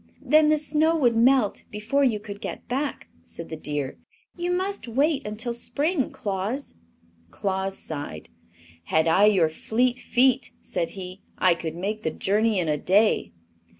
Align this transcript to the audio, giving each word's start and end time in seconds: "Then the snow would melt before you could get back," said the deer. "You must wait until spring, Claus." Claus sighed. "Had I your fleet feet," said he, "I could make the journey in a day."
"Then 0.23 0.49
the 0.49 0.57
snow 0.57 0.95
would 0.95 1.15
melt 1.15 1.63
before 1.69 2.03
you 2.03 2.19
could 2.19 2.41
get 2.41 2.67
back," 2.67 3.07
said 3.23 3.49
the 3.49 3.55
deer. 3.55 3.99
"You 4.35 4.49
must 4.49 4.87
wait 4.87 5.27
until 5.27 5.53
spring, 5.53 6.09
Claus." 6.09 6.77
Claus 7.29 7.77
sighed. 7.77 8.29
"Had 8.85 9.07
I 9.07 9.25
your 9.25 9.47
fleet 9.47 9.99
feet," 9.99 10.53
said 10.59 10.89
he, 10.97 11.21
"I 11.37 11.53
could 11.53 11.75
make 11.75 12.01
the 12.01 12.09
journey 12.09 12.57
in 12.57 12.67
a 12.67 12.77
day." 12.79 13.31